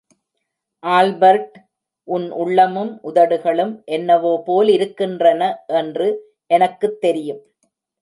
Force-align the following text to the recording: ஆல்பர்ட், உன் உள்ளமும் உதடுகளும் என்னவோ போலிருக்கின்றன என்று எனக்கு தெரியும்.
ஆல்பர்ட், 0.83 1.53
உன் 2.07 2.25
உள்ளமும் 2.31 2.91
உதடுகளும் 3.03 3.73
என்னவோ 3.91 4.33
போலிருக்கின்றன 4.47 5.53
என்று 5.81 6.09
எனக்கு 6.51 6.89
தெரியும். 6.99 7.41